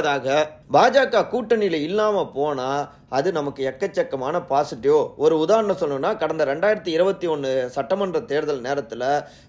ஐந்தாவதாக 0.00 0.48
பாஜக 0.74 1.22
கூட்டணியில் 1.32 1.84
இல்லாமல் 1.86 2.32
போனால் 2.34 2.82
அது 3.16 3.28
நமக்கு 3.36 3.60
எக்கச்சக்கமான 3.68 4.36
பாசிட்டிவ் 4.50 4.98
ஒரு 5.22 5.34
உதாரணம் 5.44 5.78
சொல்லணும்னா 5.80 6.10
கடந்த 6.20 6.42
ரெண்டாயிரத்தி 6.50 6.90
இருபத்தி 6.96 7.26
ஒன்று 7.32 7.50
சட்டமன்ற 7.76 8.18
தேர்தல் 8.32 8.60
நேரத்தில் 8.66 9.06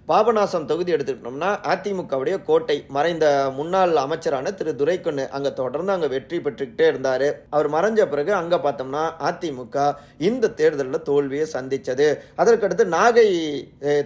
பாபநாசம் 0.09 0.65
தொகுதி 0.71 0.91
எடுத்துக்கிட்டோம்னா 0.95 1.49
அதிமுகவுடைய 1.73 2.37
கோட்டை 2.47 2.77
மறைந்த 2.95 3.25
முன்னாள் 3.57 3.93
அமைச்சரான 4.05 4.53
திரு 4.59 4.71
துரைக்கண்ணு 4.79 5.25
அங்கே 5.37 5.51
தொடர்ந்து 5.59 5.93
அங்கே 5.95 6.09
வெற்றி 6.15 6.39
பெற்றுக்கிட்டே 6.45 6.87
இருந்தார். 6.91 7.27
அவர் 7.55 7.69
மறைஞ்ச 7.75 8.07
பிறகு 8.13 8.33
அங்கே 8.41 8.59
பார்த்தோம்னா 8.65 9.03
அதிமுக 9.29 9.85
இந்த 10.29 10.51
தேர்தலில் 10.61 11.07
தோல்வியை 11.11 11.45
சந்தித்தது 11.55 12.09
அதற்கடுத்து 12.41 12.87
நாகை 12.97 13.27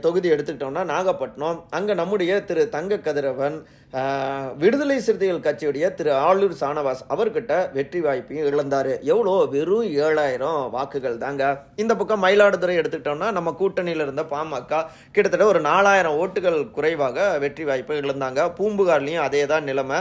தொகுதி 0.05 0.27
எடுத்துக்கிட்டோம்னா 0.35 0.85
நாகப்பட்டினம். 0.93 1.57
அங்கே 1.79 1.95
நம்முடைய 2.01 2.43
திரு 2.51 2.65
தங்க 2.77 3.01
கதிரவன் 3.07 3.57
விடுதலை 4.61 4.95
சிறுத்தைகள் 5.03 5.43
கட்சியுடைய 5.45 5.85
திரு 5.97 6.11
ஆளூர் 6.27 6.55
சானவாஸ் 6.61 7.03
அவர்கிட்ட 7.13 7.53
வெற்றி 7.75 7.99
வாய்ப்பையும் 8.05 8.47
இழந்தார். 8.49 8.89
எவ்வளோ? 9.11 9.33
வெறும் 9.53 9.85
ஏழாயிரம் 10.05 10.57
வாக்குகள் 10.73 11.15
தாங்க. 11.21 11.43
இந்த 11.81 11.93
பக்கம் 11.99 12.23
மயிலாடுதுறை 12.25 12.75
எடுத்துக்கிட்டோம்னா 12.79 13.27
நம்ம 13.37 13.53
கூட்டணியில் 13.59 14.03
இருந்த 14.05 14.23
பாமக 14.33 14.81
கிட்டத்தட்ட 15.15 15.45
ஒரு 15.51 15.61
நாலாயிரம் 15.69 16.17
ஓட்டுகள் 16.23 16.59
குறைவாக 16.77 17.27
வெற்றி 17.43 17.65
வாய்ப்பை 17.69 17.99
இழந்தாங்க. 18.01 18.41
பூம்புகார்லேயும் 18.57 19.25
அதே 19.27 19.43
தான் 19.53 19.67
நிலைமை. 19.69 19.99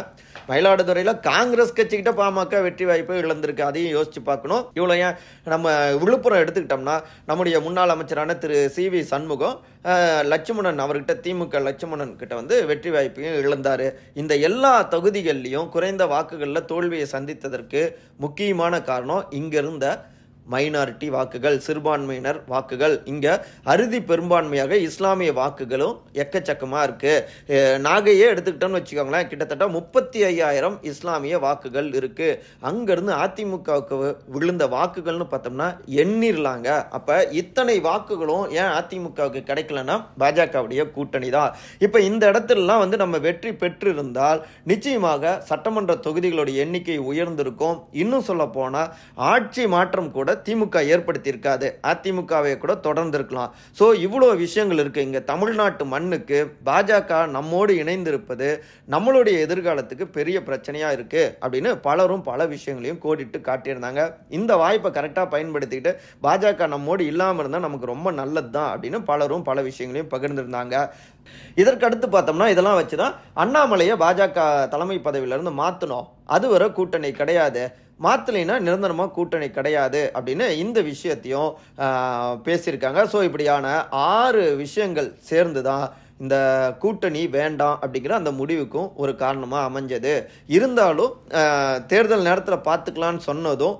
மயிலாடுதுறையில் 0.50 1.20
காங்கிரஸ் 1.30 1.76
கட்சிக்கிட்ட 1.78 2.14
பாமக 2.22 2.62
வெற்றி 2.66 2.86
வாய்ப்பை 2.90 3.20
இழந்திருக்கு. 3.24 3.64
அதையும் 3.70 3.94
யோசிச்சு 3.96 4.22
பார்க்கணும். 4.30 4.64
இவ்வளோ 4.78 4.96
ஏன்? 5.06 5.16
நம்ம 5.54 5.76
விழுப்புரம் 6.02 6.42
எடுத்துக்கிட்டோம்னா 6.44 6.96
நம்முடைய 7.30 7.58
முன்னாள் 7.68 7.94
அமைச்சரான 7.96 8.36
திரு 8.44 8.58
சி 8.78 8.86
வி 8.94 9.02
சண்முகம் 9.12 9.56
லட்சுமணன் 10.32 10.78
அவர்கிட்ட 10.78 11.14
திமுக 11.24 11.60
லட்சுமணன் 11.62 12.16
கிட்ட 12.16 12.34
வந்து 12.34 12.66
வெற்றி 12.66 12.90
வாய்ப்பையும் 12.90 13.38
இழந்தார். 13.40 13.86
இந்த 14.14 14.34
எல்லா 14.48 14.72
தொகுதிகள்லையும் 14.90 15.68
குறைந்த 15.68 16.06
வாக்குகளில் 16.06 16.68
தோல்வியை 16.70 17.06
சந்தித்ததற்கு 17.12 17.82
முக்கியமான 18.16 18.82
காரணம் 18.82 19.24
இங்கிருந்த 19.30 19.86
மைனாரிட்டி 20.52 21.08
வாக்குகள் 21.16 21.56
சிறுபான்மையினர் 21.66 22.38
வாக்குகள். 22.52 22.94
இங்கே 23.12 23.32
அறுதி 23.72 24.00
பெரும்பான்மையாக 24.10 24.78
இஸ்லாமிய 24.88 25.30
வாக்குகளும் 25.40 25.96
எக்கச்சக்கமாக 26.22 26.86
இருக்குது 26.88 27.60
நாகையே 27.86 28.26
எடுத்துக்கிட்டோம்னு 28.32 28.80
வச்சுக்கோங்களேன் 28.80 29.28
கிட்டத்தட்ட 29.30 29.68
முப்பத்தி 29.76 30.20
ஐயாயிரம் 30.30 30.76
இஸ்லாமிய 30.90 31.38
வாக்குகள் 31.46 31.88
இருக்குது 32.00 32.38
அங்கேருந்து 32.70 33.14
அதிமுகவுக்கு 33.24 33.96
விழுந்த 34.36 34.66
வாக்குகள்னு 34.76 35.28
பார்த்தோம்னா 35.32 35.68
எண்ணிரலாங்க. 36.02 36.68
அப்போ 36.98 37.16
இத்தனை 37.42 37.76
வாக்குகளும் 37.88 38.44
ஏன் 38.60 38.72
அதிமுகவுக்கு 38.78 39.42
கிடைக்கலன்னா 39.50 39.98
பாஜகவுடைய 40.22 40.82
கூட்டணி 40.98 41.30
தான். 41.38 41.52
இப்போ 41.86 41.98
இந்த 42.10 42.22
இடத்துலலாம் 42.32 42.82
வந்து 42.84 43.02
நம்ம 43.04 43.22
வெற்றி 43.28 43.52
பெற்றிருந்தால் 43.62 44.42
நிச்சயமாக 44.72 45.34
சட்டமன்ற 45.50 45.92
தொகுதிகளுடைய 46.06 46.62
எண்ணிக்கை 46.66 46.98
உயர்ந்திருக்கும். 47.10 47.76
இன்னும் 48.02 48.26
சொல்ல 48.28 48.44
போனால் 48.58 48.92
ஆட்சி 49.32 49.64
மாற்றம் 49.74 50.10
கூட 50.16 50.30
திமுக 50.46 50.82
ஏற்படுத்தியிருக்காது. 50.94 51.68
அதிமுகவை 51.90 52.52
கூட 52.64 52.72
தொடர்ந்து 52.86 53.18
இருக்கலாம் 53.18 53.50
ஸோ 53.78 53.86
இவ்வளோ 54.06 54.28
விஷயங்கள் 54.44 54.82
இருக்குது 54.82 55.06
இங்கே 55.08 55.22
தமிழ்நாட்டு 55.30 55.86
மண்ணுக்கு 55.94 56.38
பாஜக 56.68 57.20
நம்மோடு 57.36 57.74
இணைந்திருப்பது 57.82 58.48
நம்மளுடைய 58.94 59.36
எதிர்காலத்துக்கு 59.46 60.06
பெரிய 60.18 60.36
பிரச்சனையாக 60.48 60.96
இருக்கு 60.98 61.22
அப்படின்னு 61.42 61.72
பலரும் 61.86 62.26
பல 62.30 62.46
விஷயங்களையும் 62.54 63.02
கோடிட்டு 63.04 63.40
காட்டியிருந்தாங்க. 63.48 64.02
இந்த 64.38 64.52
வாய்ப்பை 64.62 64.92
கரெக்டாக 64.98 65.32
பயன்படுத்திக்கிட்டு 65.34 65.92
பாஜக 66.26 66.68
நம்மோடு 66.74 67.04
இல்லாமல் 67.12 67.42
இருந்தால் 67.42 67.66
நமக்கு 67.68 67.92
ரொம்ப 67.94 68.08
நல்லது 68.20 68.50
தான் 68.58 68.70
அப்படின்னு 68.74 69.00
பலரும் 69.10 69.46
பல 69.50 69.62
விஷயங்களையும் 69.70 70.12
பகிர்ந்திருந்தாங்க. 70.14 70.76
இதற்கடுத்து 71.60 72.06
பார்த்தோம்னா 72.14 72.46
இதெல்லாம் 72.54 72.78
வச்சு 72.80 72.96
தான் 73.02 73.14
அண்ணாமலையை 73.42 73.94
பாஜக 74.02 74.40
தலைமை 74.72 74.98
பதவியிலிருந்து 75.06 75.52
மாற்றணும் 75.62 76.08
அதுவரை 76.36 76.66
கூட்டணி 76.78 77.10
கிடையாது. 77.20 77.62
மாற்றலைன்னா 78.00 78.56
நிரந்தரமாக 78.66 79.14
கூட்டணி 79.16 79.48
கிடையாது 79.58 80.00
அப்படின்னு 80.16 80.46
இந்த 80.64 80.78
விஷயத்தையும் 80.92 81.50
பேசியிருக்காங்க. 82.46 83.02
ஸோ 83.12 83.20
இப்படியான 83.28 83.66
ஆறு 84.16 84.42
விஷயங்கள் 84.64 85.10
சேர்ந்து 85.30 85.62
தான் 85.68 85.84
இந்த 86.22 86.36
கூட்டணி 86.82 87.22
வேண்டாம் 87.38 87.78
அப்படிங்கிற 87.82 88.14
அந்த 88.20 88.32
முடிவுக்கும் 88.40 88.90
ஒரு 89.02 89.12
காரணமாக 89.22 89.68
அமைஞ்சது. 89.70 90.14
இருந்தாலும் 90.56 91.14
தேர்தல் 91.92 92.28
நேரத்தில் 92.28 92.66
பார்த்துக்கலான்னு 92.68 93.28
சொன்னதும் 93.30 93.76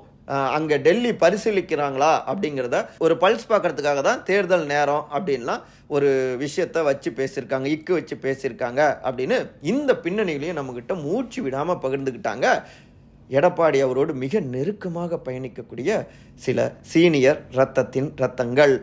அங்கே 0.57 0.77
டெல்லி 0.85 1.11
பரிசீலிக்கிறாங்களா 1.23 2.13
அப்படிங்கிறத 2.31 2.77
ஒரு 3.05 3.15
பல்ஸ் 3.23 3.51
பார்க்கறதுக்காக 3.51 4.03
தான் 4.07 4.23
தேர்தல் 4.29 4.65
நேரம் 4.71 5.05
அப்படின்லாம் 5.17 5.65
ஒரு 5.97 6.11
விஷயத்த 6.43 6.83
வச்சு 6.89 7.11
பேசியிருக்காங்க 7.19 7.69
இக்கு 7.75 7.93
வச்சு 7.99 8.17
பேசியிருக்காங்க 8.25 8.81
அப்படின்னு 9.09 9.39
இந்த 9.73 9.93
பின்னணிகளையும் 10.05 10.59
நம்மக்கிட்ட 10.61 10.95
மூச்சு 11.03 11.41
விடாமல் 11.43 11.83
பகிர்ந்துக்கிட்டாங்க 11.85 12.47
எடப்பாடி 13.31 13.79
அவரோடு 13.81 14.15
மிக 14.15 14.41
நெருக்கமாக 14.41 15.21
பயணிக்கக்கூடிய 15.25 16.07
சில 16.35 16.73
சீனியர் 16.81 17.41
ரத்தத்தின் 17.53 18.11
ரத்தங்கள். 18.23 18.75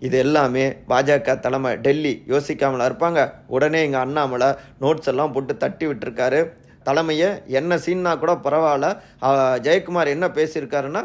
இது 0.00 0.18
எல்லாமே 0.18 0.64
பாஜக 0.88 1.38
தலைமை 1.38 1.76
டெல்லி 1.76 2.22
யோசிக்காமலா 2.28 2.88
இருப்பாங்க. 2.90 3.32
உடனே 3.46 3.82
எங்கள் 3.84 4.00
அண்ணாமலை 4.00 4.50
நோட்ஸ் 4.80 5.10
எல்லாம் 5.12 5.32
போட்டு 5.32 5.56
தட்டி 5.56 5.86
விட்டுருக்காரு. 5.86 6.40
தலைமையை 6.82 7.30
என்ன 7.46 7.76
சீன்னா 7.76 8.18
கூட 8.18 8.32
பரவாயில்ல. 8.32 8.88
ஜெயக்குமார் 9.66 10.14
என்ன 10.16 10.28
பேசியிருக்காருன்னா 10.28 11.02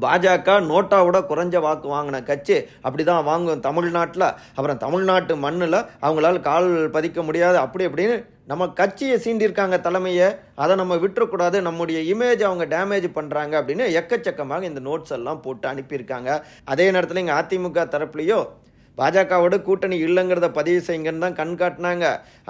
பாஜக 0.00 0.54
நோட்டாவோட 0.70 1.18
குறைஞ்ச 1.30 1.60
வாக்கு 1.60 1.88
வாங்கின 1.94 2.22
கட்சி 2.22 2.56
அப்படிதான் 2.84 3.24
வாங்கும் 3.24 3.60
தமிழ்நாட்டில். 3.60 4.26
அப்புறம் 4.54 4.80
தமிழ்நாட்டு 4.84 5.36
மண்ணில் 5.36 5.78
அவங்களால் 6.00 6.40
கால் 6.40 6.90
பதிக்க 6.90 7.22
முடியாது. 7.22 7.56
அப்படி 7.56 7.86
அப்படின்னு 7.86 8.16
நம்ம 8.46 8.68
கட்சியை 8.68 9.16
சீண்டிருக்காங்க 9.24 9.80
தலைமையை. 9.80 10.28
அதை 10.54 10.76
நம்ம 10.76 10.96
விட்டுறக்கூடாது. 10.96 11.60
நம்முடைய 11.60 12.14
இமேஜ் 12.14 12.42
அவங்க 12.48 12.64
டேமேஜ் 12.76 13.08
பண்ணுறாங்க 13.18 13.54
அப்படின்னு 13.60 13.86
எக்கச்சக்கமாக 14.00 14.62
இந்த 14.62 14.80
நோட்ஸ் 14.88 15.14
எல்லாம் 15.18 15.40
போட்டு 15.40 15.68
அனுப்பியிருக்காங்க. 15.68 16.42
அதே 16.64 16.90
நேரத்தில் 16.90 17.22
இங்கே 17.24 17.32
அதிமுக 17.32 17.86
தரப்புலையோ 17.94 18.40
பாஜகவோட 18.98 19.56
கூட்டணி 19.66 19.96
இல்லைங்கிறத 20.06 20.48
பதிவு 20.58 20.80
செய்யுங்கன்னு 20.86 21.24
தான் 21.26 21.38
கண் 21.40 21.54
காட்டினாங்க. 21.60 22.06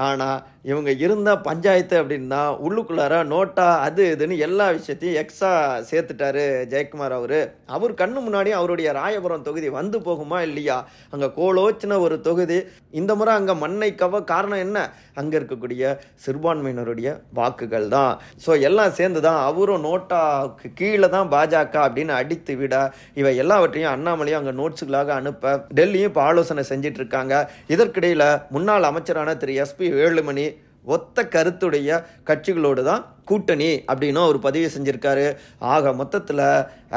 ஆனால் 0.06 0.38
இவங்க 0.70 0.90
இருந்தால் 1.04 1.44
பஞ்சாயத்து 1.46 1.94
அப்படின்னா 2.00 2.40
உள்ளுக்குள்ளார 2.66 3.14
நோட்டா 3.32 3.66
அது 3.86 4.02
இதுன்னு 4.14 4.36
எல்லா 4.46 4.66
விஷயத்தையும் 4.76 5.18
எக்ஸ்ட்ரா 5.22 5.50
சேர்த்துட்டாரு 5.90 6.44
ஜெயக்குமார் 6.72 7.14
அவர். 7.18 7.38
அவர் 7.76 7.92
கண்ணு 8.00 8.20
முன்னாடி 8.26 8.50
அவருடைய 8.58 8.88
ராயபுரம் 9.00 9.46
தொகுதி 9.48 9.68
வந்து 9.78 9.98
போகுமா 10.08 10.40
இல்லையா? 10.48 10.76
அங்கே 11.14 11.28
கோலோச்சின 11.38 11.98
ஒரு 12.06 12.18
தொகுதி. 12.28 12.58
இந்த 13.00 13.14
முறை 13.20 13.34
அங்கே 13.40 13.56
மண்ணை 13.64 13.90
கவ 14.02 14.22
காரணம் 14.32 14.62
என்ன? 14.66 14.78
அங்கே 15.20 15.36
இருக்கக்கூடிய 15.40 15.82
சிறுபான்மையினருடைய 16.24 17.08
வாக்குகள் 17.38 17.88
தான். 17.96 18.12
ஸோ 18.44 18.50
எல்லாம் 18.70 18.96
சேர்ந்து 18.98 19.22
தான் 19.28 19.40
அவரும் 19.48 19.84
நோட்டாவுக்கு 19.88 20.68
கீழே 20.80 21.10
தான் 21.16 21.30
பாஜக 21.34 21.76
அப்படின்னு 21.86 22.14
அடித்து 22.20 22.54
விட 22.60 22.74
இவை 23.22 23.34
எல்லாவற்றையும் 23.44 23.92
அண்ணாமலையும் 23.94 24.40
அங்கே 24.40 24.56
நோட்ஸுகளாக 24.62 25.12
அனுப்ப 25.20 25.56
டெல்லியும் 25.78 26.10
இப்போ 26.12 26.22
ஆலோசனை 26.32 26.64
செஞ்சிட்டு 26.72 27.02
இருக்காங்க 27.02 27.34
இதற்கிடையில் 27.74 28.28
முன்னாள் 28.56 28.90
அமைச்சரான 28.90 29.38
திரு 29.44 29.54
எஸ்பி 29.64 29.88
வேலுமணி 30.00 30.46
ஒத்த 30.94 31.22
கருத்துடைய 31.34 31.98
கட்சிகளோடு 32.28 32.82
தான் 32.88 33.02
கூட்டணி 33.28 33.68
அப்படின்னு 33.90 34.20
அவர் 34.24 34.38
பதிவு 34.46 34.68
செஞ்சுருக்காரு. 34.74 35.26
ஆக 35.74 35.92
மொத்தத்தில் 36.00 36.42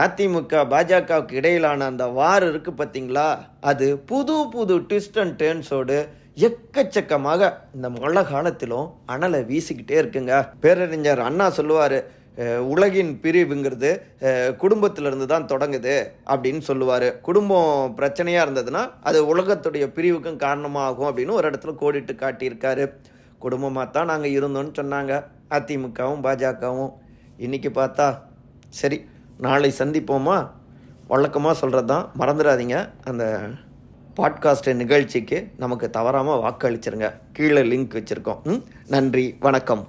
அதிமுக 0.05 0.63
பாஜகவுக்கு 0.71 1.37
இடையிலான 1.39 1.85
அந்த 1.91 2.05
வார் 2.17 2.45
இருக்குது 2.51 2.79
பார்த்தீங்களா 2.79 3.27
அது 3.71 3.87
புது 4.11 4.37
புது 4.55 4.75
ட்விஸ்ட் 4.89 5.19
அண்ட் 5.23 5.37
டேர்ன்ஸோடு 5.41 5.97
எக்கச்சக்கமாக 6.47 7.51
இந்த 7.75 7.89
மழை 7.99 8.23
காலத்திலும் 8.31 8.87
அனலை 9.13 9.41
வீசிக்கிட்டே 9.51 9.97
இருக்குங்க. 10.01 10.33
பேரறிஞர் 10.63 11.21
அண்ணா 11.27 11.47
சொல்லுவார் 11.59 11.99
உலகின் 12.59 13.19
பிரிவுங்கிறது 13.21 14.01
குடும்பத்திலிருந்து 14.55 15.27
தான் 15.27 15.45
தொடங்குது 15.45 16.07
அப்படின்னு 16.25 16.59
சொல்லுவார். 16.59 17.21
குடும்பம் 17.21 17.97
பிரச்சனையாக 17.97 18.49
இருந்ததுன்னா 18.49 18.91
அது 19.01 19.37
உலகத்துடைய 19.37 19.85
பிரிவுக்கும் 19.87 20.35
காரணமாகும் 20.35 21.17
அப்படின்னு 21.17 21.31
ஒரு 21.31 21.49
இடத்துல 21.49 21.75
கோடிட்டு 21.81 22.13
காட்டியிருக்காரு. 22.23 22.91
குடும்பமாக 23.39 23.91
தான் 23.91 24.05
நாங்கள் 24.05 24.35
இருந்தோம்னு 24.39 24.73
சொன்னாங்க. 24.81 25.23
அதிமுகவும் 25.49 26.23
பாஜகவும். 26.23 26.93
இன்னைக்கு 27.37 27.69
பார்த்தா 27.69 28.17
சரி 28.69 29.05
நாளை 29.37 29.73
சந்திப்போமா? 29.77 30.49
வழக்கமாக 31.07 31.57
சொல்கிறது 31.57 31.87
தான் 31.87 32.11
மறந்துடாதீங்க. 32.19 32.89
அந்த 33.03 33.47
பாட்காஸ்ட் 34.15 34.75
நிகழ்ச்சிக்கு 34.75 35.47
நமக்கு 35.57 35.89
தவறாமல் 35.89 36.39
வாக்களிச்சிருங்க. 36.39 37.13
கீழே 37.33 37.61
லிங்க் 37.61 37.97
வச்சுருக்கோம். 37.97 38.43
ம்? 38.43 38.63
நன்றி 38.87 39.35
வணக்கம். 39.39 39.87